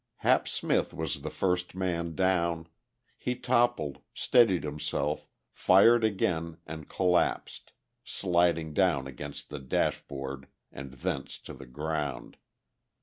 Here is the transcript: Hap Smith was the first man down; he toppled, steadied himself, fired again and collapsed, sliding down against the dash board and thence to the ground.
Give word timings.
Hap 0.25 0.47
Smith 0.47 0.95
was 0.95 1.21
the 1.21 1.29
first 1.29 1.75
man 1.75 2.15
down; 2.15 2.65
he 3.19 3.35
toppled, 3.35 3.99
steadied 4.15 4.63
himself, 4.63 5.27
fired 5.51 6.03
again 6.03 6.57
and 6.65 6.89
collapsed, 6.89 7.71
sliding 8.03 8.73
down 8.73 9.05
against 9.05 9.49
the 9.51 9.59
dash 9.59 10.01
board 10.07 10.47
and 10.71 10.91
thence 10.93 11.37
to 11.41 11.53
the 11.53 11.67
ground. 11.67 12.37